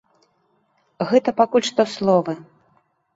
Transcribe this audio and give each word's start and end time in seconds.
Гэта 1.11 1.33
пакуль 1.41 1.67
што 1.69 1.85
словы. 1.97 2.33